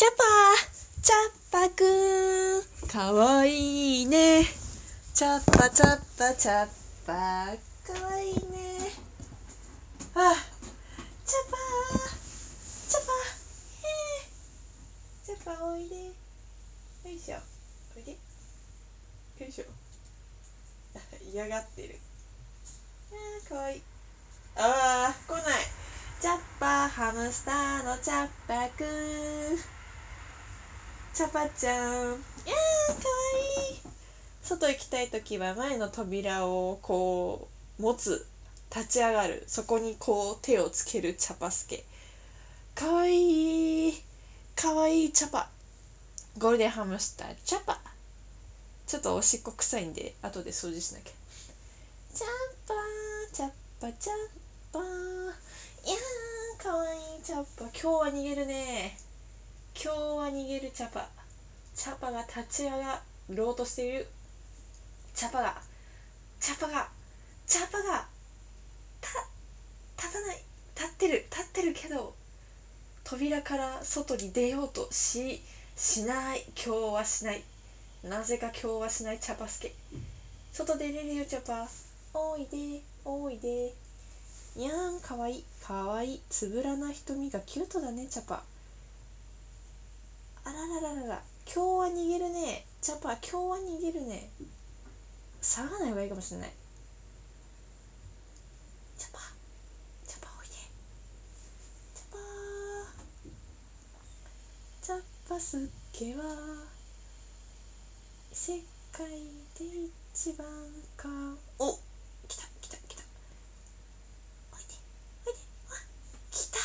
[0.00, 1.02] チャッパー。
[1.02, 2.88] チャッパくん。
[2.88, 4.46] かわいいね。
[5.12, 6.68] チャッパチャッパチャッ
[7.06, 7.12] パ。
[7.12, 8.40] かわいいね。
[10.14, 10.32] あ
[11.26, 12.08] チャッパー
[12.88, 13.12] チャッパ。
[13.12, 15.26] ーへー。
[15.26, 15.96] チャッパおいで。
[15.96, 16.12] よ
[17.04, 17.36] いしょ。
[17.94, 18.12] おいで。
[18.12, 18.16] よ
[19.46, 19.64] いしょ。
[21.30, 21.98] 嫌がってる。
[23.12, 23.82] あーかわいい。
[24.56, 25.60] あー来ない。
[26.22, 29.79] チャッパーハムスターのチャッパくん。
[31.12, 31.76] チャパちゃん。
[31.76, 32.16] いやーかわ
[33.68, 33.80] いい。
[34.42, 37.48] 外行きたい時は前の扉をこ
[37.78, 38.26] う持つ。
[38.74, 39.42] 立ち上がる。
[39.48, 41.84] そこにこう手をつけるチャパスケ。
[42.74, 43.94] かわいい。
[44.54, 45.50] かわいいチャパ。
[46.38, 47.34] ゴールデンハムスター。
[47.44, 47.80] チャパ。
[48.86, 51.12] ちょっとおしっこ臭いんで後で掃除しなきゃ。
[52.14, 52.28] チャッ
[52.68, 53.34] パー。
[53.34, 53.50] チャッ
[53.80, 54.16] パチャッ
[54.72, 58.96] パいやーかわいいチャッパ今日は逃げるね。
[59.82, 61.08] 今日は逃げるチャパ。
[61.74, 63.00] チャパが立ち上が
[63.30, 64.06] ろうとしている。
[65.14, 65.56] チャパが。
[66.38, 66.86] チャパが。
[67.46, 68.06] チャパが。
[69.00, 69.08] た
[69.96, 70.42] 立たない。
[70.76, 71.24] 立ってる。
[71.30, 72.14] 立ってるけど
[73.04, 75.40] 扉から外に出ようとし
[75.76, 76.44] しない。
[76.54, 77.42] 今日はしない。
[78.04, 79.18] なぜか今日はしない。
[79.18, 79.72] チャパスケ
[80.52, 81.66] 外出れるよチャパ。
[82.12, 82.82] おいで。
[83.06, 83.72] おいで。
[84.56, 85.00] にゃん。
[85.00, 85.38] かわい。
[85.38, 86.20] いかわいい。
[86.28, 88.42] つぶらな瞳がキュートだねチャパ。
[90.44, 91.22] あららららら。
[91.52, 92.66] 今日は逃げるね。
[92.80, 94.30] チャパ今日は逃げるね。
[95.42, 96.50] 騒がない方がいいかもしれない。
[98.98, 99.18] チャパ
[100.06, 100.54] チャパおいで。
[101.94, 102.18] チャパ
[104.82, 106.22] チャパスケは
[108.32, 108.60] 世
[108.92, 109.06] 界
[109.58, 110.46] で一番
[110.96, 111.08] か。
[111.58, 111.78] お
[112.28, 113.02] 来た来た来た
[114.52, 114.74] おいで
[115.26, 115.74] おいであ
[116.30, 116.58] 来た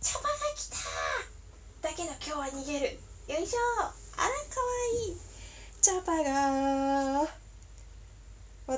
[0.00, 4.28] チャパが来ただけど今日は逃げるよいしょあらかわ
[5.06, 5.16] いい
[5.80, 7.28] チャパが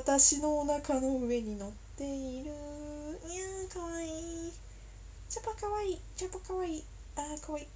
[0.07, 2.45] 私のお腹の上に乗っている。
[2.45, 4.53] いやーかわいい。
[5.27, 5.99] チャパかわいい。
[6.15, 6.83] チャパかわいい
[7.17, 7.67] あーかわいい。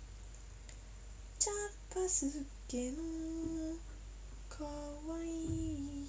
[1.38, 1.51] チャ
[1.94, 2.28] パす
[2.69, 2.95] けの
[4.47, 4.69] かわ
[5.22, 6.07] いい。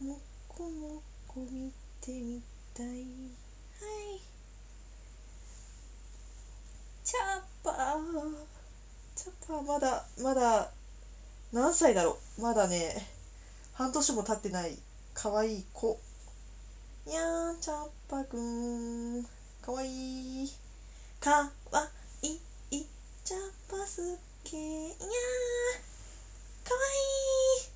[0.00, 2.40] もこもこ見てみ
[2.72, 2.86] たい。
[2.86, 3.02] はい。
[7.02, 8.04] チャパー。
[9.16, 10.70] チャパーまだまだ
[11.52, 12.42] 何歳だろう。
[12.42, 13.11] まだね。
[13.82, 14.78] 半年も経ってない
[15.12, 15.98] かわいい子。
[17.04, 19.24] にゃーチャッパくん。
[19.60, 20.44] かわい。
[20.44, 20.48] い
[21.18, 21.90] かわ
[22.22, 22.28] い。
[22.28, 22.86] い
[23.24, 24.00] チャッパす
[24.44, 24.56] け。
[24.56, 27.58] にゃーかわい。
[27.58, 27.70] い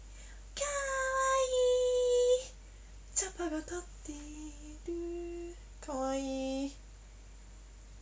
[0.55, 0.71] かわ
[1.43, 2.45] い。
[2.45, 2.53] い
[3.17, 4.15] チャパが立ってい
[4.87, 5.57] る。
[5.85, 6.67] かわい。
[6.67, 6.73] い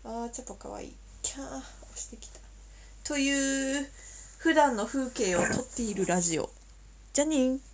[0.05, 0.89] あーチャパかわい。
[0.89, 1.63] いキャー押
[1.97, 2.39] してきた。
[3.03, 3.89] という
[4.41, 6.51] 普段の風景を撮っているラジオ。
[7.15, 7.74] じゃあねー